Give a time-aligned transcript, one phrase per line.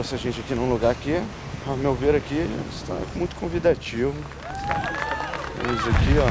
[0.00, 1.22] trouxe a gente aqui num lugar que,
[1.66, 4.14] ao meu ver aqui, está muito convidativo.
[5.62, 6.26] Vamos aqui, ó.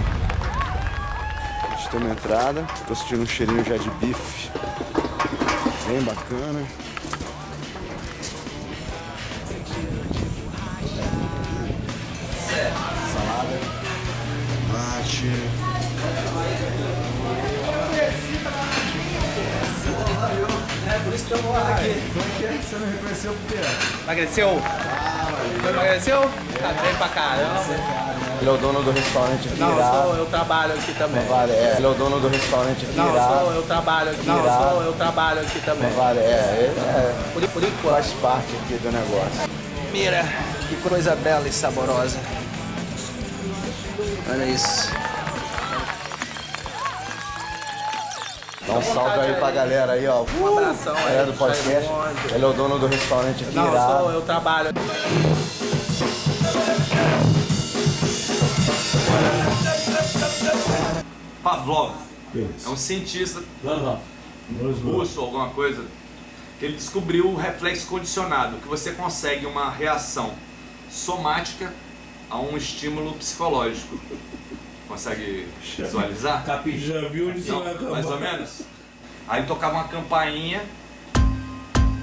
[1.68, 2.66] A gente tem uma entrada.
[2.88, 4.50] Tô sentindo um cheirinho já de bife.
[5.88, 6.66] Bem bacana.
[13.14, 13.60] Salada.
[14.74, 15.60] Mate.
[21.22, 22.02] Por que eu vou aqui.
[22.14, 22.58] Como é que é?
[22.62, 23.60] Você não reconheceu por quê?
[24.04, 24.62] Emagreceu?
[25.62, 26.22] Você emagreceu?
[26.22, 27.60] Tá bem pra caramba.
[28.42, 29.60] Ele é o dono do restaurante aqui.
[29.60, 31.26] Não, eu, sou, eu trabalho aqui também.
[31.28, 31.74] Vale, é.
[31.78, 32.96] Ele é o dono do restaurante aqui.
[32.96, 33.40] Não, eu irado.
[33.46, 34.26] sou, eu trabalho aqui.
[34.26, 34.64] Não, eu Irado.
[34.72, 35.90] sou, eu trabalho aqui também.
[35.92, 36.56] Vale, é.
[36.72, 37.94] Ele é, Por, por enquanto.
[37.96, 39.50] faz parte aqui do negócio.
[39.92, 40.24] Mira,
[40.70, 42.18] que coisa bela e saborosa.
[44.32, 44.90] Olha isso.
[48.70, 50.24] Dá um salve aí pra galera aí, ó.
[50.40, 51.04] Um abração aí.
[51.04, 51.90] Galera do podcast.
[52.32, 53.56] Ele é o dono do restaurante aqui.
[53.56, 54.70] Não, sou, eu trabalho.
[61.44, 61.96] Pavlov
[62.36, 63.42] é um cientista
[64.84, 65.84] russo, alguma coisa,
[66.62, 70.32] ele descobriu o reflexo condicionado, que você consegue uma reação
[70.92, 71.74] somática
[72.30, 74.00] a um estímulo psicológico.
[74.90, 76.44] Consegue visualizar?
[76.46, 77.92] Já viu onde isso acabar?
[77.92, 78.62] mais ou menos.
[79.28, 80.64] Aí tocava uma campainha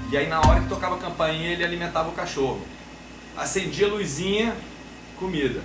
[0.09, 2.61] e aí na hora que tocava a campainha ele alimentava o cachorro.
[3.35, 4.55] Acendia a luzinha,
[5.19, 5.59] comida.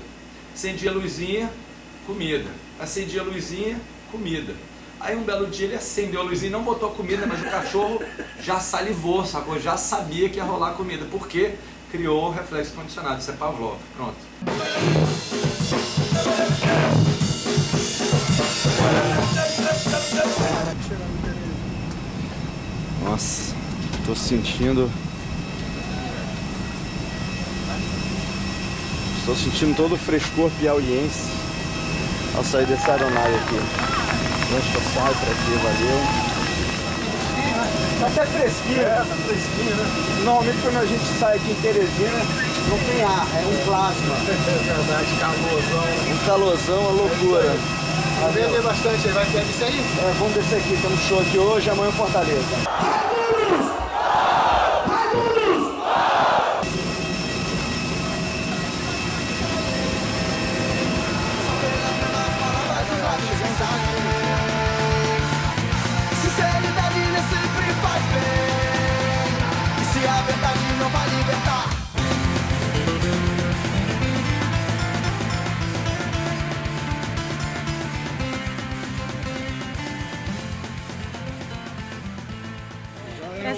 [0.52, 1.48] Acendia a luzinha,
[2.04, 2.50] comida.
[2.80, 3.80] Acendia a luzinha,
[4.10, 4.54] comida.
[4.98, 8.02] Aí um belo dia ele acendeu a luzinha, não botou comida, mas o cachorro
[8.40, 9.60] já salivou, sacou?
[9.60, 11.04] Já sabia que ia rolar comida.
[11.04, 11.54] Por quê?
[11.92, 13.20] Criou o reflexo condicionado.
[13.20, 13.78] Isso é Pavlov.
[13.96, 14.16] Pronto.
[23.04, 23.54] Nossa,
[24.06, 24.90] tô sentindo.
[29.18, 31.30] Estou sentindo todo o frescor piauiense
[32.36, 33.60] ao sair dessa aeronave aqui.
[34.50, 36.32] Vamos passar por aqui, valeu.
[38.00, 38.80] Tá até fresquinho.
[38.80, 40.22] É, tá fresquinho, né?
[40.24, 42.18] Normalmente quando a gente sai aqui em Teresina,
[42.68, 44.16] não tem ar, é um plasma.
[44.32, 45.84] É verdade, calorzão.
[46.10, 47.81] Um calorzão, uma loucura.
[48.22, 49.78] Vai beber bastante aí, vai beber isso aí?
[49.98, 53.21] É, vamos descer aqui, temos show aqui hoje, amanhã em Fortaleza.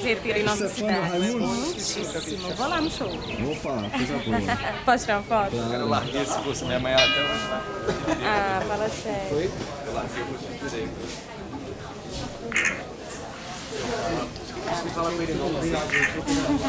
[0.04, 1.30] Prazer ter em nossa é do cidade.
[1.30, 2.54] Muitíssimo.
[2.54, 3.08] Vou lá no show.
[3.08, 4.56] Opa, coisa boa.
[4.84, 5.56] Posso tirar uma foto?
[5.56, 8.22] Eu larguei esse curso, minha mãe até hoje.
[8.22, 9.50] Ah, fala sério.
[9.86, 11.14] Eu larguei o curso de direito.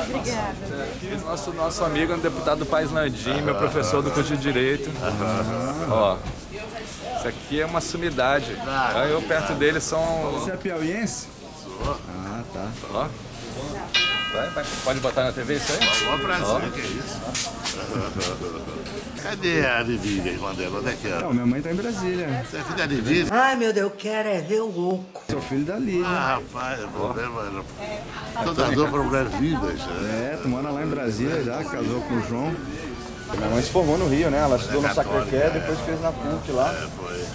[0.02, 0.88] Obrigada.
[1.26, 4.90] Nosso, nosso amigo é um deputado Paz Landim, meu professor do curso de Direito.
[5.90, 6.18] Ó,
[7.18, 8.58] isso aqui é uma sumidade.
[9.10, 10.02] Eu perto dele são.
[10.34, 11.28] Você é piauiense?
[11.86, 12.15] Ah,
[12.56, 12.72] tá.
[12.94, 13.08] Ó.
[14.34, 14.66] Vai, vai.
[14.84, 15.80] Pode botar na TV isso aí?
[16.08, 17.22] Ó, prazer, que é isso?
[19.24, 20.80] Cadê a Vivi, a irmã dela?
[20.80, 21.20] Onde é que é?
[21.20, 22.46] Não, minha mãe tá em Brasília.
[22.50, 23.30] Você é filha de Vivi?
[23.32, 25.24] Ai, meu Deus, eu quero é ver o louco.
[25.30, 26.06] Sou filho da Lídia.
[26.06, 28.44] Ah, rapaz, o problema era...
[28.44, 29.80] Todas duas foram mulheres lindas.
[29.80, 30.32] né?
[30.34, 32.56] É, tu mora lá em Brasília já, casou com o João.
[33.36, 34.38] Minha mãe se formou no Rio, né?
[34.40, 36.72] Ela estudou no Sacré-Cœur, depois fez na PUC lá.
[36.72, 37.26] É, foi.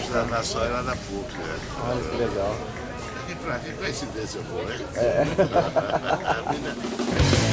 [0.00, 1.58] Estudar na só era da PUC, né?
[1.86, 2.56] Olha que legal.
[3.30, 4.84] Que, pra, que coincidência boa, hein?
[4.96, 5.22] É.